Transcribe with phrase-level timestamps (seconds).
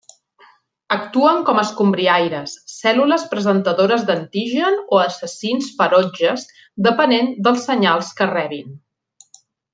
[0.93, 6.47] Actuen com a escombriaires, cèl·lules presentadores d'antigen o assassins ferotges,
[6.89, 8.75] depenent dels senyals que rebin.